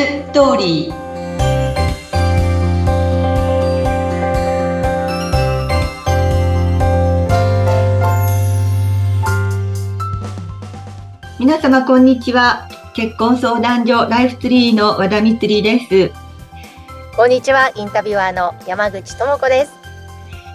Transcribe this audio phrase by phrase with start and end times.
[0.00, 0.94] ストーリー
[11.38, 16.10] 皆様こんにちは結婚相談所ライフツリーの和田光です
[17.14, 19.72] こんにちはインタビュアーの山口智子です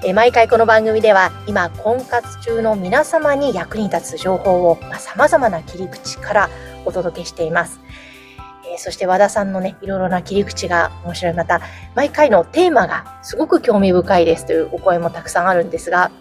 [0.03, 6.49] え毎回この番組では今婚活中の皆様に役に立つ情報をさまざ、まな切り口から
[6.85, 7.79] お届けしています
[8.75, 11.33] えそして和田さんのね、いろいろな切り口が面白い。
[11.33, 11.61] また、
[11.95, 16.11] 毎回のテーマがすごく興味深いですというお声もたくさんあるんですが、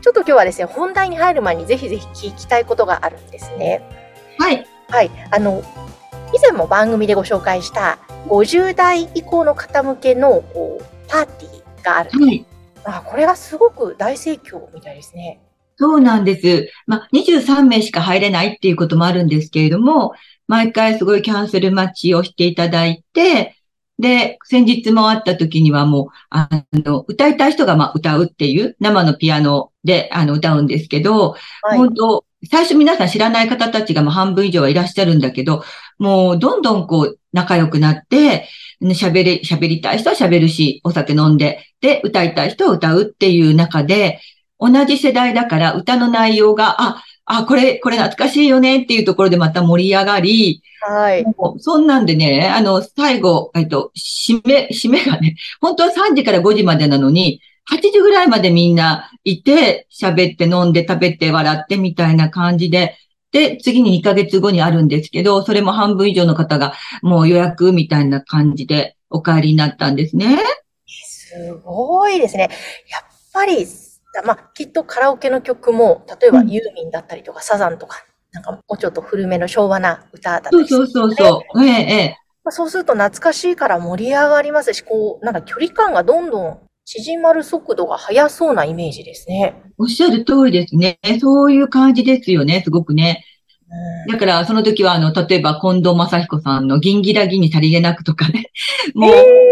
[0.00, 3.82] ちょっと今日はですね、本題に入る前にぜひぜひ聞きたいことがあるんですね。
[4.38, 4.66] はい。
[4.88, 5.10] はい。
[5.30, 5.62] あの、
[6.32, 12.10] 以前も番組でご紹介した50代以降の方向けのこうパーティーがある。
[12.10, 12.44] はい。
[12.84, 15.40] あこれがすごく大盛況みたいですね。
[15.76, 16.70] そうなんです。
[16.86, 20.12] まあ、23名しか入れないっていうこともあるんですけれども、
[20.48, 23.54] 毎回すごいキャンセル待ちをしていただいて、
[23.98, 35.64] で、先日も会った時にはもう、あの、歌いたい人がまあ歌うっていう生のピアノであの歌うんですけど、はい、本当最初皆さん知らない方たちがもう半分以上はいらっしゃるんだけど、
[35.98, 38.48] もうどんどんこう仲良くなって、
[38.80, 44.20] 喋り、喋りたい人は喋るし、お酒飲んで、で、歌いたい人は歌うっていう中で、
[44.60, 51.24] 同じ世代だから歌の内容が、あ、あ、これ、これ懐かしいよねっていうところでまた盛り上がり、はい。
[51.58, 62.96] そんなんでね、あの、最後、えっと、締め、締めがね、本当は3時から5時までなのに、8時ぐらいまでみんないて、喋って飲んで食べて笑ってみたいな感じで、
[63.30, 66.72] で、次に2ヶ月後にあるんですけど、それも半分以上の方が
[67.02, 70.38] もう予約みたいな感じでお帰りになったんですね。
[70.86, 72.48] すごいですね。
[72.88, 73.02] やっ
[73.34, 73.66] ぱり
[74.24, 81.64] まあ、きっとカラオケの曲も、例えばユーミンだったりとか、サザンとか、なんかもうちょっと古めの昭和な歌だったりそうそうそう。
[81.64, 82.16] ええ、ええ。
[82.44, 89.62] まあ、そうすると懐かしいから盛り上がりますし、こう、なんか距離感がどんどん縮まる速度が速そうなイメージですね。
[89.76, 90.98] おっしゃる通りですね。
[91.20, 93.24] そういう感じですよね、すごくね。
[94.10, 98.50] だから、その時は、あの、例えば、近藤正彦さんの銀ギラギに足りげなくとかね。
[98.94, 99.47] もう、えー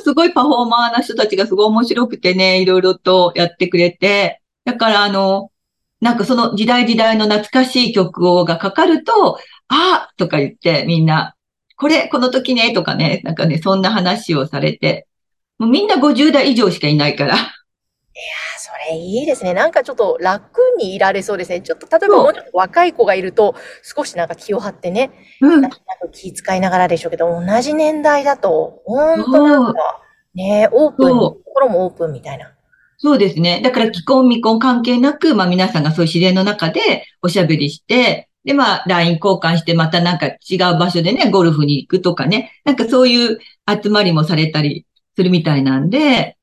[0.00, 5.50] すごいパフォーマーな人たちがすごい面白くてね、いろいろとやってくれて、だからあの、
[6.00, 9.38] なんかその時代時代の懐かしい曲をがかかると、
[9.68, 11.34] あとか言ってみんな、
[11.76, 15.06] これ、この時ね、とかね、なんかね、そんな話をされて、
[15.58, 17.36] もうみんな50代以上しかいないから。
[18.90, 19.54] いいいですね。
[19.54, 21.60] なんかちょっと楽にいられそうですね。
[21.60, 25.78] ちょっと、例えばもうちょっと若い子がいると、少しなんか気を張ってね、うん、なんか
[26.12, 30.00] 気遣いながらでしょうけど、同じ年代だと、本当なんか、
[30.34, 32.52] ね、オープン、心もオープンみたいな。
[32.98, 33.60] そうですね。
[33.62, 43.38] だから既婚未婚関係なく、まあ皆さんがそういう自然の中でおしゃべりして、で、まあ LINE 交換してまたなんか違う場所でね、ゴルフに行くとかね、なんかそういう
[43.82, 46.36] 集まりもされたりするみたいなんで、え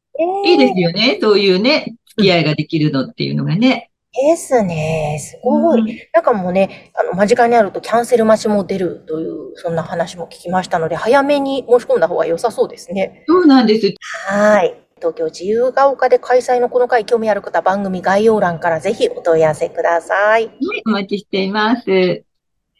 [0.46, 1.18] ー、いいですよね。
[1.22, 3.90] そういうね、付き合いができるのっていうのがね。
[4.14, 5.18] ですね。
[5.22, 5.82] すごい。
[5.82, 13.24] うん、なんかもうね、あの、間近にあるとキャンセル待ちも出るという、そんな話も聞きましたので、早めに申し込んだ方が良さそうですね。
[13.28, 13.94] そうなんです。
[14.28, 14.76] はい。
[14.98, 20.48] 東京自由が丘で開催のこの回興味ある方、番組概要欄からぜひお問い合わせください。
[20.48, 21.90] はい、お待ちしています。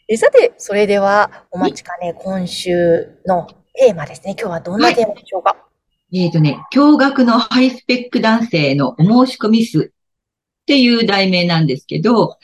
[0.08, 4.36] えさて、それではお待ちかね、今週のテーマですね。
[4.38, 5.60] 今日はどんなテーマでしょうか、はい、
[6.14, 12.38] えっ、ー、とね、驚愕のハイスペック男性のお申し込み数っていう題名なんですけど、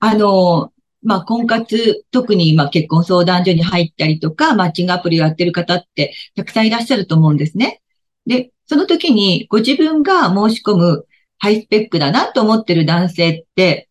[0.00, 0.72] あの、
[1.02, 7.80] まあ、婚活、特にま結婚相談所に入ったりとか、マッチングアプリをやってる方ってたくさんいらっしゃると思うんですね。
[8.26, 11.06] で、その時にご自分が申し込む
[11.38, 13.88] ハイスペックだなと思ってる男性って、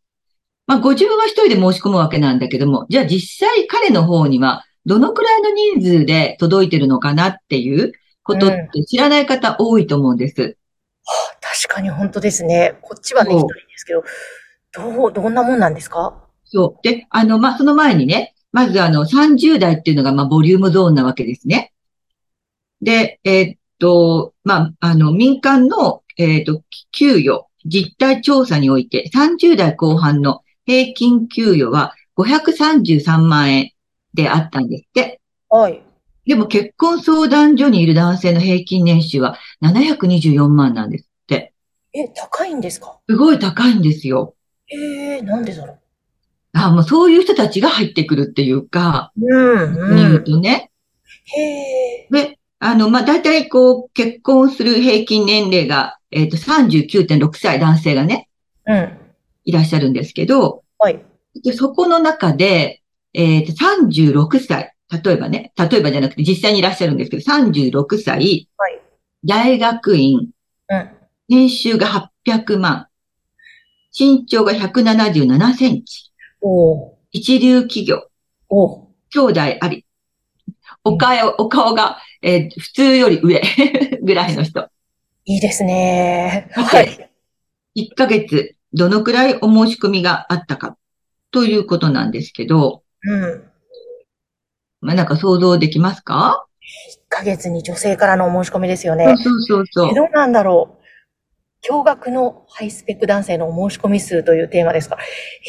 [0.67, 7.93] まあ、ご自分は一人で申し込むわけなんだけども、じゃあ実際彼の方にはどのくらいの人数で届いてるのかなっていう
[8.25, 10.41] ことって知らない方多いと思うんです。
[10.41, 10.55] うん
[11.39, 12.79] 確かに本当ですね。
[12.81, 14.03] こっちはね、一人ですけど、
[14.73, 16.19] どう、どんなもんなんですか？
[16.43, 16.83] そう。
[16.83, 21.73] で、あの、まあ、その前にね、まずあの、30代っていうのが、まあ、ボリュームゾーンなわけですね。
[22.81, 33.71] で、えー、っと、まあ、あの、民間の、えー、っと、給与、実態調査において、30代後半の平均給与は533万円
[34.13, 35.21] であったんですって。
[35.49, 35.84] はい。
[36.25, 41.53] でも結婚相談所にいる男性の平均年収は724万なんですって。
[41.93, 42.99] え、高いんですか？
[43.07, 44.35] すごい高いんですよ。
[44.67, 45.79] ええー、なんでだろう？
[46.53, 49.95] あ、もうそういう人たちが入ってくるっていうか、うん、うん。
[49.95, 50.71] 言うとね。
[51.25, 52.07] へえ。
[52.11, 58.29] で、あの、まあ、大体こう、結婚する平均年齢が、えっ、ー、と、39.6歳男性がね、
[58.65, 58.97] うん。
[59.43, 61.03] いらっしゃるんですけど、はい。
[61.43, 62.81] で、そこの中で、
[63.13, 64.74] えっ、ー、と、36歳。
[64.91, 68.81] 例えばね、例えばじゃなくて実際にいらっしゃるんですけど、36歳、はい。
[69.23, 70.29] 大学院、
[70.69, 70.89] うん。
[71.27, 71.87] 年収が
[72.27, 72.87] 800万、
[73.97, 76.11] 身長が177センチ、
[76.41, 78.03] おー一流企業、
[78.49, 79.85] おー兄弟あり、
[80.83, 83.41] お顔、お顔が、えー普通より上
[84.03, 84.69] ぐらいの人。
[85.25, 86.49] いいですね。
[86.53, 87.09] ははい
[87.75, 87.87] い。
[87.89, 90.77] 1ヶ月、どのくらいお申し込みがあったか、
[91.31, 93.43] ということなんですけど、うん。
[94.85, 99.17] まあ、なんか想像できますか？1ヶ月に女性からのお申し込みですよねそう。
[99.17, 99.95] そうそうそうえ。
[99.95, 100.85] どうなんだろう？
[101.67, 104.99] 驚愕のハイスペック男性のお申し込み数というテーマですが、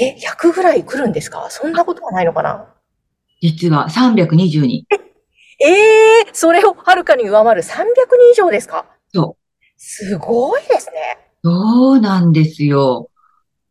[0.01, 1.47] え、100ぐらい来るんですか？
[1.51, 2.73] そんなことはないのかな？
[3.43, 4.87] 実は320人。
[5.59, 7.85] ええそれをはるかに上回る300人
[8.33, 8.87] 以上ですか？
[9.13, 9.43] そう。
[9.77, 11.19] すごいですね。
[11.45, 13.11] そうなんですよ。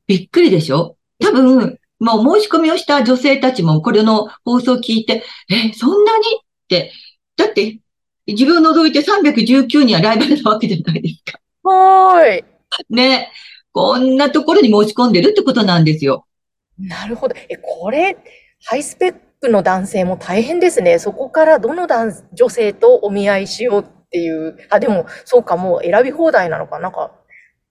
[0.08, 0.98] びっくりでしょ？
[1.20, 6.26] 多分、もう申し込みをした女性たちもこれの放送を聞いて、え、そんなに？
[6.26, 6.92] って、
[7.36, 7.80] だって、
[8.28, 11.40] 自分を除いて319人はライバルなわけじゃないですか。
[11.64, 12.44] はーい。
[12.90, 13.32] ね。
[13.72, 16.26] こんなところに申し込んでるってことなんですよ。
[16.80, 17.36] なるほど。
[17.50, 18.18] え、これ、
[18.64, 20.98] ハイスペックの男性も大変ですね。
[20.98, 24.58] そこからどの男女性とお見合いしようっていう。
[24.70, 26.80] あ、でも、そうか、もう選び放題なのか。
[26.80, 27.12] なんか、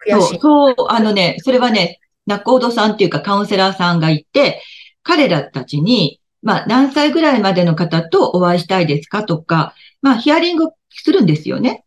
[0.06, 0.38] 悔しい。
[0.40, 4.62] そう、そう、あのね、それはね、仲人さんっていうかカウンセラーさんがいて、
[5.02, 11.84] 彼らたちに、まあ、何歳ぐらいまでの方とお会いしたいですかとか、まあ、ヒアリングするんですよね。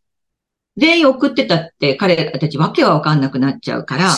[0.77, 4.15] 全員送ってたって彼らたちわけはわかんなくなっちゃうから、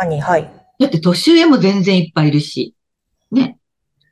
[0.00, 0.50] かに、はい。
[0.78, 2.74] だって年上も全然いっぱいいるし、
[3.30, 3.58] ね。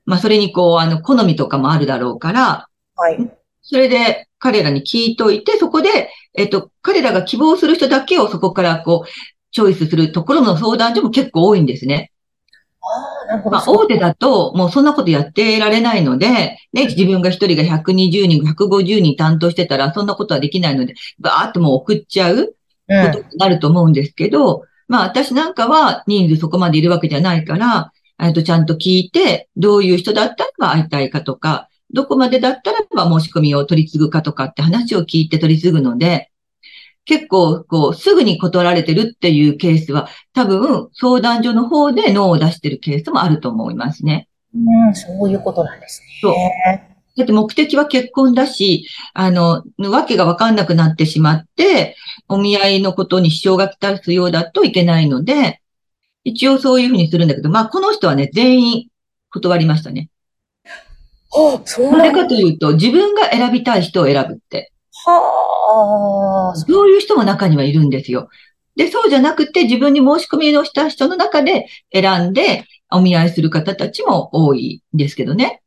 [0.05, 3.19] まあ、それにこう、あの、好みとかもあるだろうから、はい。
[3.63, 12.13] それで彼らに聞いといて、そこで、えっと、彼らが希望する人だけをそこからこう、チョイスするところの相談所も結構多いんですね。
[13.51, 22.37] まあ、大手だと、もうそんなことやってられないので、ね、自分が一人が120人、150人担当してたら、そんなことはできないので、バーっともう送っちゃう
[22.89, 36.31] うんことになると思うんですけど、まあ、私なんかは人数そこまでいるわけじゃないから、えっと、ちゃんと聞いて、どういう人だったらば会いたいかとか、どこまでだったらば申し込みを取り継ぐかとかって話を聞いて取り継ぐので、
[37.09, 44.29] 結構、こう、すぐに断られてるっていうケースは、多分、相談所の方で脳を出してるケースもあると思いますね。
[44.55, 46.97] うん、そういうことなんですそうね。
[47.17, 51.97] だって目的は結婚だし、あの、わけがわかんなくなってしまって、
[52.29, 55.63] お見合いのことに支障がきたすようだといけないので、
[56.25, 58.89] 一応そういうふうにするんだけど、まあ、この人はね、全員
[59.31, 60.11] 断りましたね。
[61.31, 62.13] はあ、そうなぜ。
[62.13, 64.73] かというと、自分が選びたい人を選ぶって。
[65.07, 68.29] はあ、そういう人も中にはいるんですよ。
[68.77, 75.63] で、そうじゃなくて、自分に申し込みをした人の中で選んで、お見合いする方たちも多いんですけどね。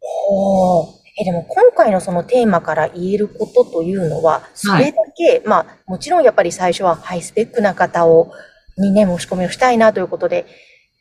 [0.00, 1.04] ほう。
[1.20, 8.30] え、でも今回のそのテーマから言えることというのは、それだけ、まあ、もちろんやっぱり最初はハイスペックな方を、
[8.76, 10.46] にね、申し込みをしたいなということで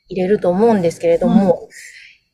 [0.08, 1.68] 入れると思うんですけれども、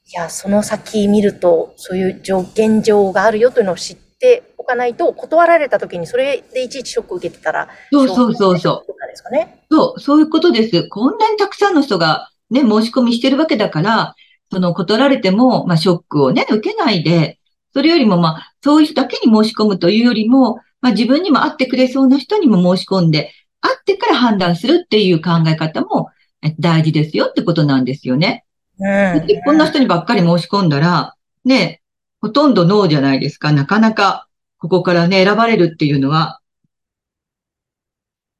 [0.06, 4.09] いや、その先見ると、そういう条件上があるよというのを知って
[4.58, 9.08] おかないと、断られた時にそれでいちいちショック受けてたら、そうそうそうそう。
[9.08, 9.64] ですかね。
[9.72, 10.88] そう、そういうことです。
[10.90, 14.16] こんなにたくさんの人がね、申し込みしてるわけだから、
[14.52, 17.40] その断られても、まあ、ショックをね、受けないで、
[17.74, 26.10] それよりも、まあ、そういう人だけに申し込むというよりも、まあ、自分にも会ってくれそうな人にも申し込んで、会ってから判断するっていう考え方も
[26.42, 28.46] え大事ですよってことなんですよね。
[28.80, 29.28] うん。
[29.46, 31.16] こんな人にばっかり申し込んだら、
[31.46, 31.82] ね、
[32.22, 33.52] ほとんどノーじゃないですか。
[33.52, 36.42] なかなか、ここからね、選ばれるっていうのは。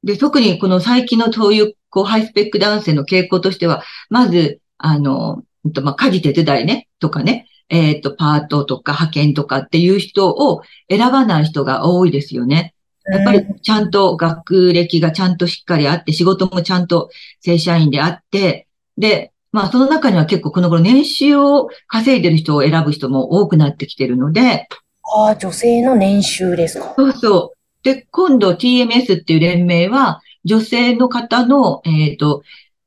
[0.04, 5.44] で、特にこの最近のそういう、こう、ハイスペック男性の傾向としては、まず、あの、
[5.84, 12.74] まあ、家事手伝いね、とかね、えっと、パートとか派遣とかっていう人を選ばない人が多いですよね。
[13.06, 17.10] やっぱりちゃんと学歴がちゃんとしっかりあって、仕事もちゃんと
[17.42, 18.68] 正社員であって、
[18.98, 24.68] で、まあその中には結構この頃年収を稼いでる人を選ぶ人も多くなってきてるので、
[25.12, 26.94] ああ、女性の年収ですか。
[26.96, 27.84] そうそう。
[27.84, 32.44] で、今度 TMS っていう連盟は、女性の方の、えっ、と、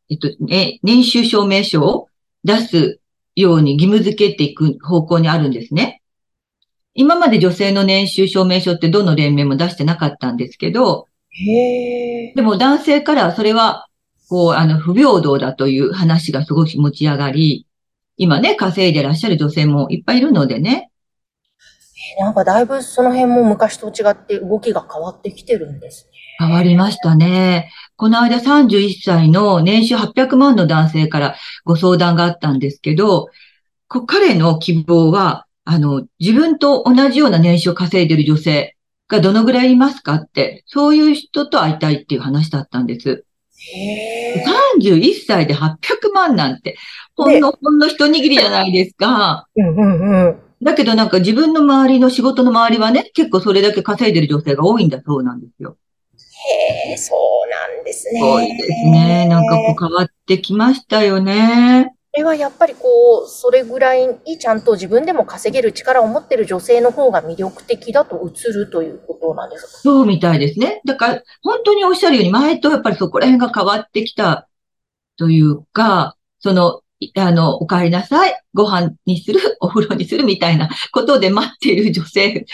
[0.09, 2.09] えっ、と、ね、年収証明書を
[2.45, 3.01] 出す
[3.35, 6.03] ように義務付けていく方向にあるんですね。
[6.95, 12.33] 今まで女性の年収証明書ってどの連盟も出してなかったんですけど、へえ。
[12.35, 13.89] でも男性からはそれは、
[14.33, 17.67] こう、あの、不平等だという話がすごく持ち上がり、
[18.17, 20.91] 今ね、稼いでらっしゃる女性もいっぱいいるのでね。
[22.19, 26.13] なんかだいぶその辺も昔と違って動きが変わってきてるんですね。
[26.39, 27.71] 変わりましたね。
[27.97, 31.37] この間31歳の年収800万の男性から
[31.67, 33.29] ご相談があったんですけど、
[33.87, 38.77] こ彼の希望はあの、自分と同じような年収を稼いでる女性
[39.09, 43.27] がどのぐらいいますかって、そういう人と会いたいっていう話だったんです。
[44.45, 46.77] 31歳で800万なんて、
[47.17, 49.47] ほんの、ほんの一握りじゃないですか。
[49.57, 50.43] うんうんうん。
[50.63, 55.77] だけどなんか自分の周りの仕事の周りはね、結構それだけ稼いでる女性が多いんだそうなんですよ。
[56.87, 58.21] へえ、そうなんですね。
[58.21, 59.27] そうですね。
[59.29, 61.95] なんかこう変わってきましたよね。
[62.15, 69.79] これはやっぱりこう、それぐらいにちゃんと自分でも稼げる力を持ってる女性の方が魅力的だと映るということなんですか？
[69.79, 70.83] そうみたいですね。
[70.85, 74.47] だから、本当におっしゃるように、前とやっぱりそこら辺が変わってきた
[75.17, 76.83] というか、その、
[77.17, 82.45] あの、お帰りなさい、ご飯にする、お風呂にするみたいなことで待っている女性。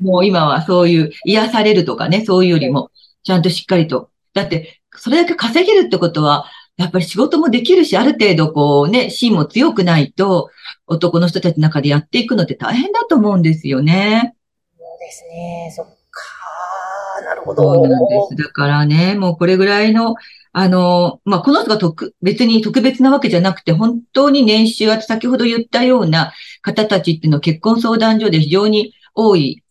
[0.00, 2.90] もう今はそういう癒されるとかね、そういうよりも、
[3.24, 4.10] ちゃんとしっかりと。
[4.34, 6.44] だって、それだけ稼げるってことは、
[6.76, 10.50] やっぱり仕事もできるし、ある程度こうね、芯も強くないと、
[10.86, 14.34] 男の人たちの中でやっていくのって大変だと思うんですよね。
[14.78, 15.72] そうですね。
[15.74, 17.22] そっか。
[17.24, 17.62] なるほど。
[17.62, 18.36] そうなんです。
[18.36, 20.14] だからね、もうこれぐらいの、
[20.54, 29.62] あの、まあ、この人が特、別に特別なわけじゃなくて、本当に年収は先ほど言ったような方たちっていうのは結婚相談所で非常に多い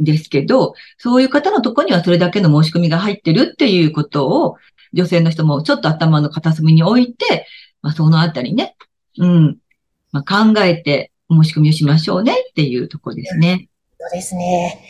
[0.00, 4.56] んですけど、そういう方のところにはそれだけの申し込みが入ってるっていうことを、
[4.92, 7.46] 女性の人もちょっと頭の片隅に置いて、
[7.82, 8.76] まあ、そのあたりね、
[9.18, 9.58] うん、
[10.12, 13.68] まあ、考えて申し込みをしましょうねっていうところですね。
[13.98, 14.80] そうですね。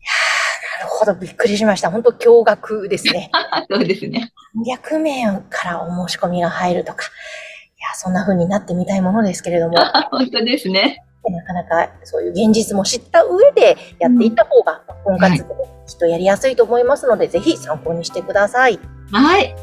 [0.00, 1.90] いやなるほど、びっくりしました。
[1.90, 3.30] 本当驚愕ですね。
[3.70, 4.32] そうですね。
[4.56, 7.04] 300名からお申し込みが入るとか。
[7.04, 9.78] いや、そんな風になってみたいものですけれども。
[10.10, 11.02] 本当ですね。
[11.30, 15.44] なかなかそういう現実も知った上でやっていった方が、婚活で
[15.86, 18.78] きっとやりやすいと思いますので、はい、ぜひ参考にしてください。
[19.12, 19.54] はい。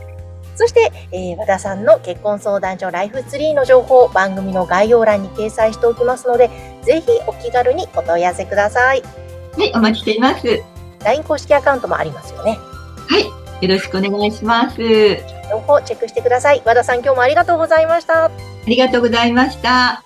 [0.55, 6.49] そして、えー、和田さんの結婚相談所ライフツリーの情報、番組の概要欄に掲載しておきますので、
[6.83, 9.01] ぜひお気軽にお問い合わせください。
[9.57, 10.63] はい、お待ちしています。
[11.03, 12.57] LINE 公式アカウントもありますよね。
[13.07, 14.77] はい、よろしくお願いします。
[14.77, 16.61] 情報チェックしてください。
[16.65, 18.25] 和田さん、今日もありがとうございました。
[18.25, 18.31] あ
[18.65, 20.04] りがとうございました。